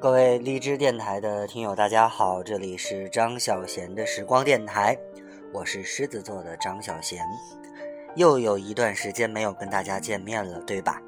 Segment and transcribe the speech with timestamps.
[0.00, 4.96] 各位荔枝电台的听友，大家好，这里是张小贤的时光电台，
[5.52, 7.20] 我是狮子座的张小贤，
[8.16, 11.02] 又有一段时间没有跟大家见面了，对吧？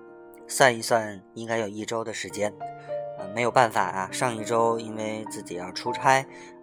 [0.47, 2.53] 算一算，应该有一周的时间。
[3.19, 6.21] 呃，没有办法啊，上一周因为自己要出差，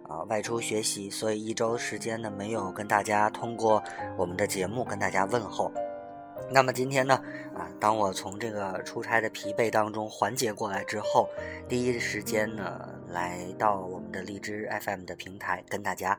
[0.08, 3.82] 啊，外出学习，所以一周时间呢，没有跟大家通过
[4.16, 5.72] 我们的节目跟大家问候。
[6.52, 7.14] 那么今天呢，
[7.54, 11.28] 啊，当我从这个出差的疲惫当中缓解过来之后，
[11.68, 16.18] 第一时间呢，来到我们的荔枝 FM 的平台，跟大家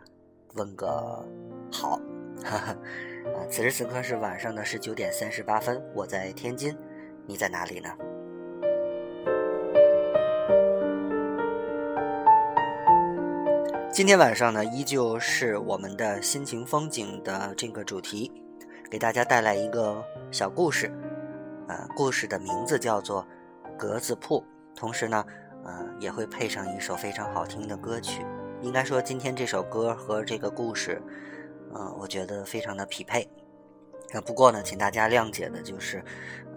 [0.54, 1.26] 问个
[1.70, 2.00] 好。
[2.44, 2.72] 哈哈
[3.36, 6.76] 啊，此时此刻是晚上的十九点三十八分，我在天津，
[7.28, 7.90] 你在哪里呢？
[13.92, 18.32] 今天晚上呢，依旧是我们的心情风景的这个主题。
[18.92, 20.92] 给大家带来一个小故事，
[21.70, 23.26] 呃，故事的名字叫做
[23.78, 24.42] 《格子铺》，
[24.78, 25.26] 同时呢，
[25.64, 28.26] 呃，也会配上一首非常好听的歌曲。
[28.62, 31.02] 应该说，今天这首歌和这个故事，
[31.74, 33.26] 嗯，我觉得非常的匹配。
[34.14, 36.04] 那不过呢，请大家谅解的就是，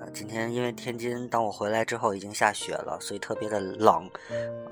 [0.00, 4.10] 呃，今天因为天津，当我回来之后已经下雪了，所以特别的冷，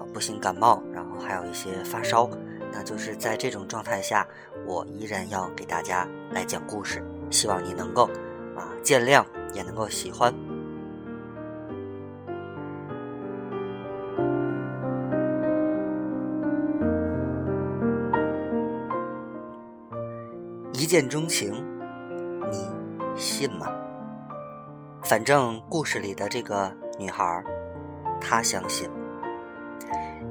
[0.00, 2.28] 啊，不幸感冒，然后还有一些发烧。
[2.72, 4.26] 那就是在这种状态下，
[4.66, 7.00] 我依然要给大家来讲故事。
[7.32, 8.04] 希望你能够
[8.54, 10.32] 啊见谅，也能够喜欢。
[20.74, 21.52] 一见钟情，
[22.50, 22.58] 你
[23.16, 23.66] 信吗？
[25.02, 27.42] 反正故事里的这个女孩，
[28.20, 28.90] 她相信。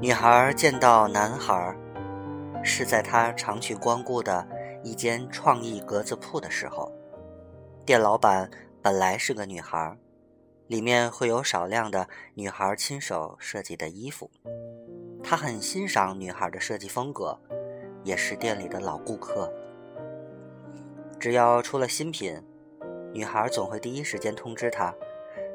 [0.00, 1.76] 女孩见到男孩，
[2.62, 4.46] 是在她常去光顾的。
[4.84, 6.90] 一间创意格子铺的时候，
[7.86, 8.50] 店老板
[8.82, 9.96] 本来是个女孩，
[10.66, 14.30] 里面会有少量的女孩亲手设计的衣服。
[15.22, 17.38] 他很欣赏女孩的设计风格，
[18.02, 19.52] 也是店里的老顾客。
[21.20, 22.42] 只要出了新品，
[23.12, 24.92] 女孩总会第一时间通知他，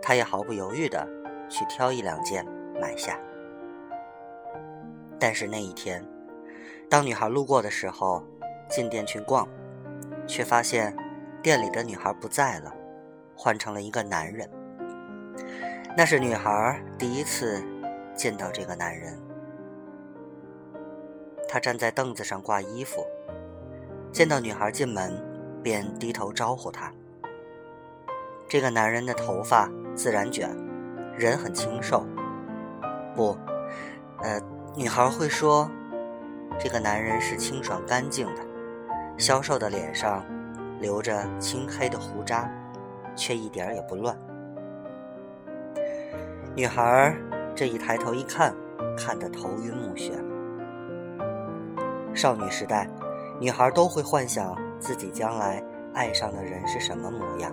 [0.01, 1.05] 他也毫不犹豫的
[1.49, 2.45] 去挑一两件
[2.79, 3.19] 买下。
[5.19, 6.01] 但是那一天，
[6.89, 8.23] 当女孩路过的时候，
[8.69, 9.47] 进店去逛，
[10.27, 10.95] 却发现
[11.41, 12.73] 店里的女孩不在了，
[13.35, 14.49] 换成了一个男人。
[15.95, 17.63] 那是女孩第一次
[18.15, 19.17] 见到这个男人。
[21.47, 23.05] 他站在凳子上挂衣服，
[24.11, 25.13] 见到女孩进门，
[25.63, 26.91] 便低头招呼她。
[28.49, 30.49] 这个男人的头发自然卷，
[31.17, 32.05] 人很清瘦。
[33.15, 33.37] 不，
[34.21, 34.39] 呃，
[34.75, 35.69] 女孩会说，
[36.59, 38.46] 这个男人是清爽干净的。
[39.17, 40.23] 消瘦的脸上
[40.79, 42.49] 留着青黑的胡渣，
[43.15, 44.15] 却一点也不乱。
[46.55, 47.15] 女孩
[47.55, 48.55] 这一抬头一看，
[48.95, 50.13] 看得头晕目眩。
[52.13, 52.87] 少女时代，
[53.39, 55.63] 女孩都会幻想自己将来
[55.93, 57.51] 爱上的人是什么模样。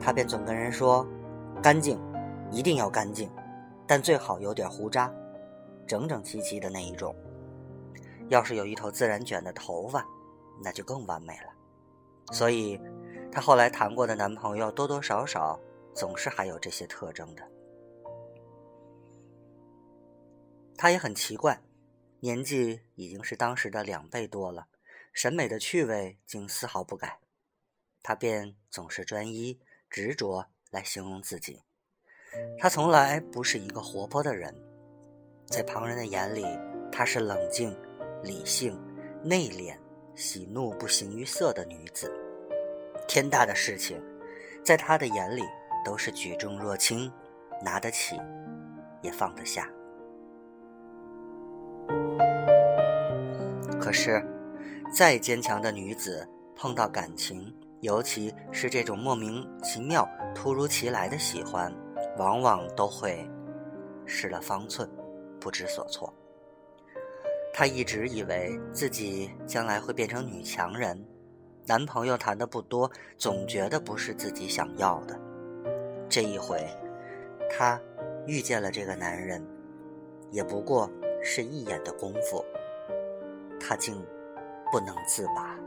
[0.00, 1.06] 她便总跟人说
[1.60, 2.00] ：“干净，
[2.50, 3.30] 一定要干净，
[3.86, 5.12] 但最好有点胡渣，
[5.86, 7.14] 整整齐齐的那一种。”
[8.30, 10.06] 要是有一头自然卷的头发，
[10.62, 11.52] 那就更完美了。
[12.32, 12.80] 所以，
[13.30, 15.60] 她后来谈过的男朋友多多少少
[15.94, 17.42] 总是还有这些特征的。
[20.76, 21.60] 她也很奇怪，
[22.20, 24.68] 年纪已经是当时的两倍多了，
[25.12, 27.18] 审美的趣味竟丝毫不改。
[28.02, 31.62] 她便总是专一、执着来形容自己。
[32.56, 34.54] 她从来不是一个活泼的人，
[35.48, 36.46] 在旁人的眼里，
[36.92, 37.76] 她是冷静。
[38.22, 38.78] 理性、
[39.22, 39.74] 内敛、
[40.14, 42.12] 喜怒不形于色的女子，
[43.08, 44.02] 天大的事情，
[44.64, 45.42] 在她的眼里
[45.84, 47.10] 都是举重若轻，
[47.64, 48.20] 拿得起，
[49.02, 49.68] 也放得下。
[53.80, 54.22] 可是，
[54.92, 61.74] 再坚强的女子，碰到感情，尤其是这种莫名其妙、突如其来的喜欢，
[62.18, 63.26] 往往都会
[64.04, 64.88] 失了方寸，
[65.40, 66.12] 不知所措。
[67.52, 71.04] 她一直以为自己将来会变成女强人，
[71.66, 75.18] 男朋友谈的不多，总觉得不是自己想要的。
[76.08, 76.66] 这一回，
[77.50, 77.78] 她
[78.26, 79.44] 遇见了这个男人，
[80.30, 80.90] 也不过
[81.22, 82.44] 是一眼的功夫，
[83.60, 84.02] 她竟
[84.72, 85.58] 不能自拔。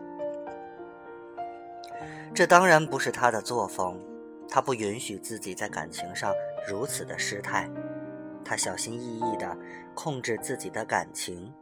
[2.33, 3.99] 这当然不是她的作风，
[4.49, 6.33] 她不允许自己在感情上
[6.67, 7.69] 如此的失态，
[8.43, 9.55] 她小心翼翼地
[9.93, 11.53] 控制自己的感情。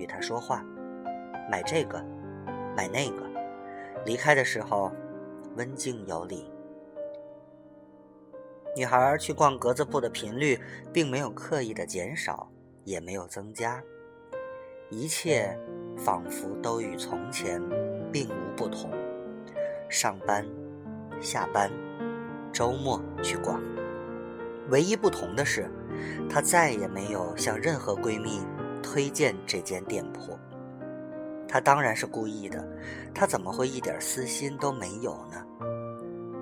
[0.00, 0.64] 与他说话，
[1.50, 2.02] 买这个，
[2.74, 3.22] 买那个，
[4.06, 4.90] 离开的时候
[5.56, 6.50] 温静有礼。
[8.74, 10.58] 女孩去逛格子铺的频率
[10.92, 12.50] 并没有刻意的减少，
[12.84, 13.82] 也没有增加，
[14.88, 15.54] 一切
[15.98, 17.60] 仿佛都与从前
[18.10, 18.90] 并无不同。
[19.88, 20.46] 上班、
[21.20, 21.70] 下班、
[22.52, 23.60] 周末去逛，
[24.70, 25.68] 唯一不同的是，
[26.30, 28.40] 她再也没有向任何闺蜜
[28.82, 30.38] 推荐这间店铺。
[31.48, 32.66] 她当然是故意的，
[33.14, 35.46] 她怎么会一点私心都没有呢？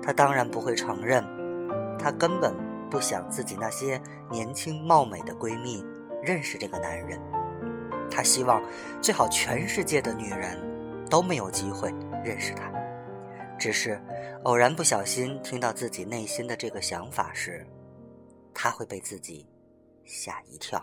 [0.01, 1.23] 她当然不会承认。
[1.97, 2.53] 她根本
[2.89, 4.01] 不想自己那些
[4.31, 5.83] 年轻貌美的闺蜜
[6.23, 7.19] 认识这个男人，
[8.09, 8.61] 她希望
[9.01, 10.57] 最好全世界的女人
[11.09, 11.93] 都没有机会
[12.23, 12.71] 认识他。
[13.57, 14.01] 只是
[14.43, 17.67] 偶然不小心听到自己内心的这个想法时，
[18.53, 19.45] 她会被自己
[20.05, 20.81] 吓一跳。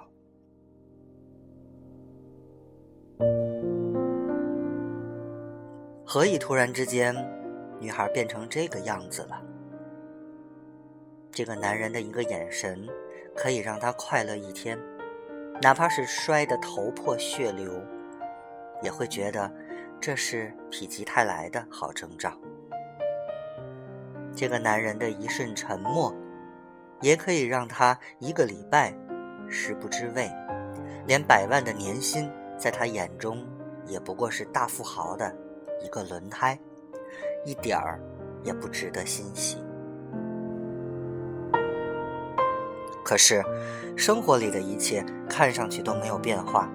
[6.05, 7.15] 何以突然之间，
[7.81, 9.43] 女孩变成这个样子了？
[11.31, 12.87] 这个男人的一个眼神，
[13.35, 14.79] 可以让她快乐一天，
[15.61, 17.73] 哪怕是摔得头破血流，
[18.83, 19.53] 也会觉得
[20.01, 22.33] 这是否极泰来的好征兆。
[24.35, 26.15] 这个男人的一瞬沉默，
[27.01, 28.95] 也可以让他一个礼拜
[29.49, 30.31] 食不知味，
[31.07, 33.45] 连百万的年薪在他眼中
[33.87, 35.35] 也不过是大富豪的
[35.85, 36.59] 一个轮胎，
[37.45, 38.01] 一点儿
[38.43, 39.59] 也不值得欣喜。
[43.05, 43.41] 可是，
[43.97, 46.69] 生活里的一切看上去都没有变化，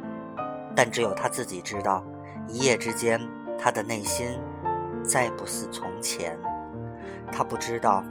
[0.73, 2.05] 但只有他自己知道，
[2.47, 3.19] 一夜之间，
[3.59, 4.39] 他的内心
[5.03, 6.39] 再不似从前。
[7.33, 8.03] 他不知道，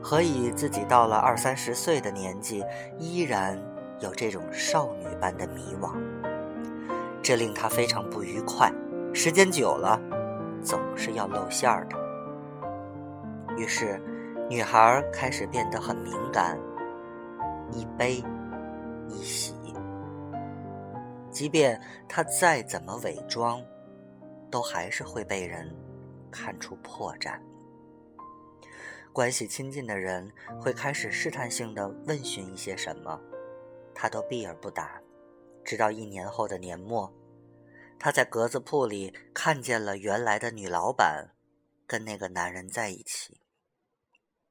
[0.00, 2.64] 何以自己到了二三十岁的年纪，
[2.98, 3.62] 依然
[4.00, 5.92] 有这种少女般的迷惘。
[7.28, 8.72] 这令他非常不愉快。
[9.12, 10.00] 时间久了，
[10.64, 13.54] 总是要露馅儿的。
[13.58, 14.02] 于是，
[14.48, 16.58] 女孩开始变得很敏感。
[17.70, 18.24] 一悲
[19.10, 19.52] 一喜，
[21.30, 21.78] 即便
[22.08, 23.62] 他再怎么伪装，
[24.50, 25.70] 都还是会被人
[26.30, 27.38] 看出破绽。
[29.12, 33.20] 关系亲近的人会开始试探性的问询一些什么，
[33.94, 34.98] 他都避而不答。
[35.62, 37.12] 直到一年后的年末，
[38.00, 41.34] 他在格子铺里看见了原来的女老板
[41.86, 43.40] 跟那个男人在一起，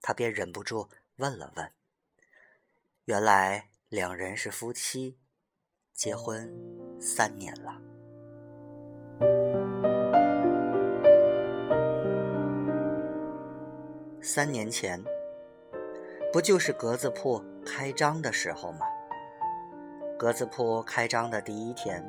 [0.02, 1.72] 他便忍不住问了问。
[3.06, 5.18] 原来两人是夫妻，
[5.94, 6.54] 结婚
[7.00, 7.82] 三年了。
[14.22, 15.02] 三年前，
[16.34, 18.86] 不就是格子铺开张的时候吗？
[20.20, 22.04] 格子铺开张的第一天，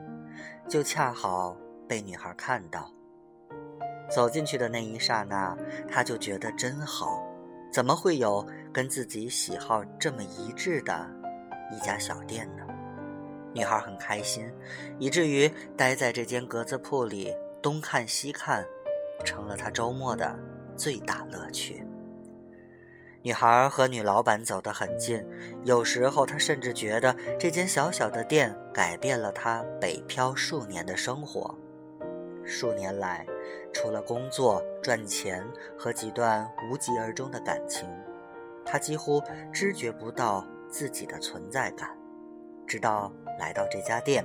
[0.68, 1.56] 就恰好
[1.88, 2.92] 被女孩看到。
[4.10, 5.56] 走进去的那一刹那，
[5.88, 7.24] 她就觉得真好。
[7.70, 11.06] 怎么会有跟自己喜好这么一致的
[11.70, 12.62] 一家小店呢？
[13.54, 14.50] 女孩很开心，
[14.98, 18.64] 以至于待在这间格子铺里东看西看，
[19.24, 20.38] 成了她周末的
[20.76, 21.84] 最大乐趣。
[23.22, 25.24] 女孩和女老板走得很近，
[25.64, 31.54] 有时候她甚至觉得这间小小的店改变了她北漂数年的生活。
[32.44, 33.26] 数年来，
[33.74, 35.44] 除了工作、赚钱
[35.76, 37.86] 和几段无疾而终的感情，
[38.64, 41.90] 他几乎知觉不到自己的存在感。
[42.66, 44.24] 直到来到这家店，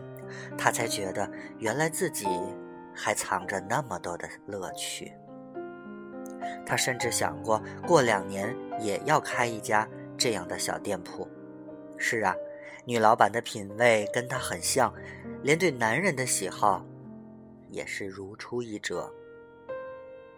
[0.57, 2.25] 他才觉得原来自己
[2.93, 5.13] 还藏着那么多的乐趣。
[6.65, 9.87] 他甚至想过，过两年也要开一家
[10.17, 11.27] 这样的小店铺。
[11.97, 12.35] 是啊，
[12.85, 14.93] 女老板的品味跟他很像，
[15.41, 16.85] 连对男人的喜好。
[17.69, 19.11] 也是如出一辙。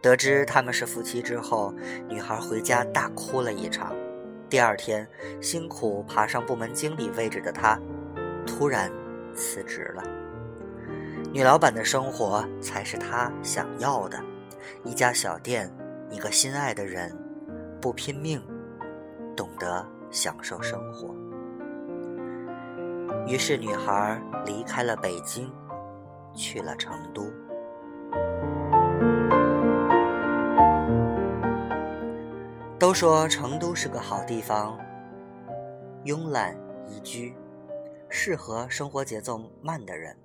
[0.02, 1.74] 得知他们是夫妻之后，
[2.08, 3.94] 女孩回家大哭了一场。
[4.50, 5.06] 第二天，
[5.42, 7.78] 辛苦爬上部门经理位置的她，
[8.48, 8.90] 突然
[9.36, 10.04] 辞职了。
[11.34, 14.24] 女老板的生活才是她想要的，
[14.86, 15.70] 一家小店，
[16.10, 17.12] 一个心爱的人，
[17.86, 18.42] 不拼命，
[19.38, 21.14] 懂得享受生活。
[23.28, 25.48] 于是，女孩离开了北京。
[26.34, 27.32] 去了成都。
[32.80, 34.80] 都说成都是个好地方，
[36.06, 37.36] 慵懒宜居，
[38.10, 40.18] 适合生活节奏慢的人。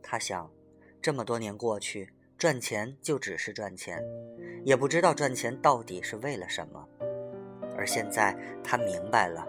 [0.00, 0.48] 他想，
[1.02, 4.00] 这么多年过去，赚钱就只是赚钱，
[4.64, 6.88] 也不知道赚钱到底是为了什么。
[7.76, 9.44] 而现在他明白了，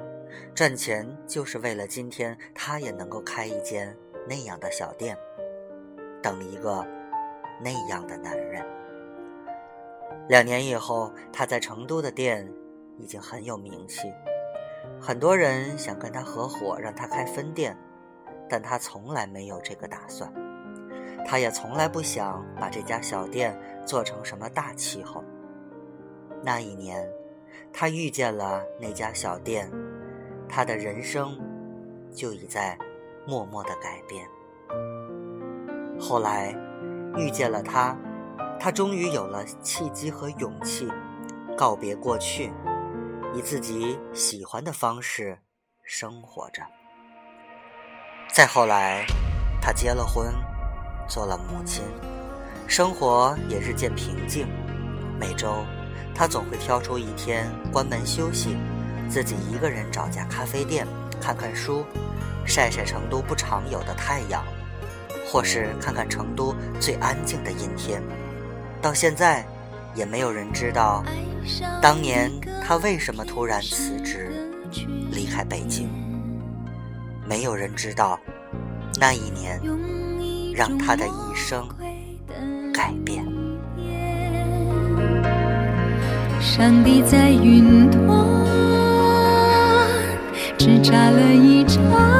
[0.56, 3.96] 赚钱就是为了今天他也能够开一间
[4.28, 5.16] 那样的小店。
[6.20, 6.84] 等一个
[7.64, 8.66] 那样的男人。
[10.28, 12.52] 两年以后，他在成都的店
[12.98, 14.12] 已经很有名气，
[15.00, 17.78] 很多人想跟他合伙，让他开分店，
[18.50, 20.34] 但他从来没有这个打算。
[21.30, 23.56] 他也从来不想把这家小店
[23.86, 25.24] 做成什么大气候。
[26.42, 27.08] 那一年，
[27.72, 29.72] 他遇见了那家小店，
[30.50, 31.40] 他的人生
[32.12, 32.76] 就已在
[33.28, 34.28] 默默的改变。
[36.00, 36.52] 后来，
[37.16, 37.96] 遇见了他，
[38.60, 40.92] 他终于有了契机和勇气，
[41.56, 42.52] 告别过去，
[43.36, 45.38] 以自己喜欢的方式
[45.84, 46.64] 生活着。
[48.34, 49.06] 再后来，
[49.62, 50.34] 他结了婚。
[51.10, 51.84] 做了母亲，
[52.68, 54.48] 生活也日渐平静。
[55.20, 55.66] 每周，
[56.14, 58.56] 她总会挑出一天关门休息，
[59.10, 60.88] 自己一个人找家咖啡店，
[61.20, 61.84] 看看书，
[62.46, 64.46] 晒晒成都不常有的太阳，
[65.28, 68.02] 或是看看成都最安静的阴天。
[68.80, 69.44] 到现在，
[69.96, 71.04] 也没有人知道，
[71.82, 72.32] 当年
[72.64, 74.32] 他为什么突然辞职
[75.12, 75.90] 离开北京。
[77.26, 78.20] 没有人知道，
[79.00, 79.60] 那一年。
[80.54, 81.68] 让他的一生
[82.74, 83.26] 改变。
[86.40, 88.26] 上帝在云端
[90.58, 92.19] 只眨了一眨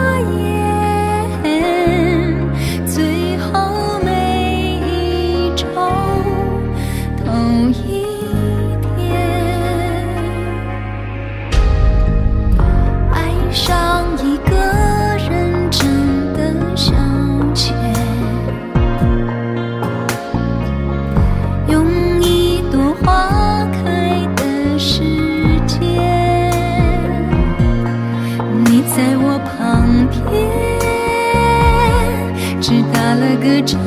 [33.70, 33.78] 愁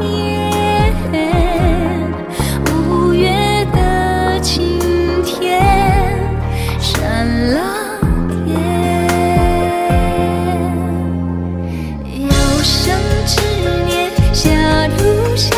[0.00, 0.94] 眠
[2.72, 3.28] 五月
[3.70, 4.80] 的晴
[5.22, 5.60] 天
[6.80, 8.00] 闪了
[8.30, 8.56] 天
[12.22, 13.42] 有生之
[13.84, 14.48] 年狭
[14.86, 15.52] 路相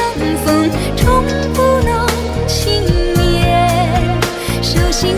[0.44, 2.08] 逢终不能
[2.48, 2.82] 幸
[3.16, 4.20] 免
[4.64, 5.14] 手心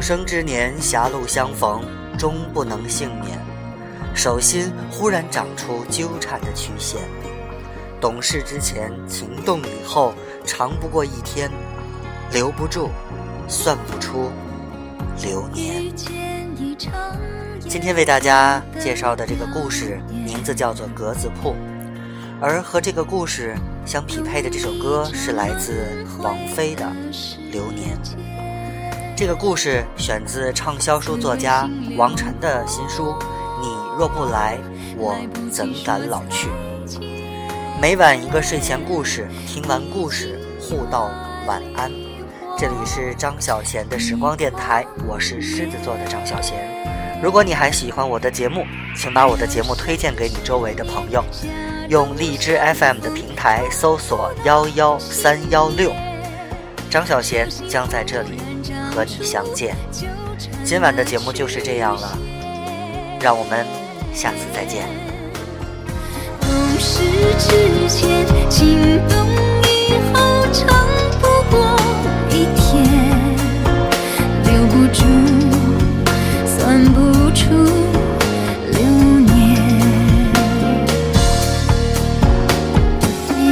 [0.00, 1.82] 生之年，狭路相逢，
[2.18, 3.38] 终不能幸免。
[4.14, 7.00] 手心忽然长出纠缠的曲线。
[8.00, 11.50] 懂事之前，情动以后，长不过一天，
[12.32, 12.88] 留不住，
[13.46, 14.30] 算不出
[15.22, 15.84] 流年。
[17.68, 21.50] 今天为大家介绍的这个故事，名字叫做《格子铺》，
[22.40, 23.54] 而和这个故事
[23.84, 26.84] 相匹配的这首歌，是来自王菲的
[27.52, 27.87] 《流年》。
[29.18, 33.06] 这个故事选自畅销书作家王晨的新书
[33.60, 33.66] 《你
[33.98, 34.56] 若不来，
[34.96, 35.16] 我
[35.50, 36.46] 怎敢老去》。
[37.80, 41.10] 每晚一个睡前故事，听完故事互道
[41.48, 41.90] 晚安。
[42.56, 46.56] 这里是张小贤的时光电台，我是狮子座的张小贤。
[47.20, 51.24] 如果你还喜欢我的节目，请把我的节目推荐给你周围的朋友，
[51.88, 55.92] 用荔枝 FM 的平台搜索幺幺三幺六，
[56.88, 58.38] 张小贤将在这里。
[58.98, 59.76] 和你相见，
[60.64, 62.18] 今晚的节目就是这样了，
[63.20, 63.64] 让我们
[64.12, 64.88] 下次再见。
[66.40, 66.50] 懂
[66.80, 67.04] 事
[67.38, 69.24] 之前，情动
[69.62, 70.18] 以后，
[70.52, 70.84] 长
[71.20, 71.78] 不过
[72.28, 72.82] 一天，
[74.42, 75.04] 留不住，
[76.44, 77.54] 算不出
[78.72, 78.82] 流
[79.20, 79.30] 年。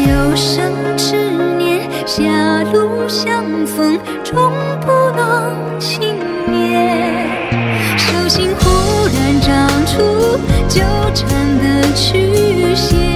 [0.09, 5.06] 有生之年，狭路相逢，终不。
[7.97, 10.39] 手心忽然长出
[10.69, 10.81] 纠
[11.15, 13.16] 缠的曲线。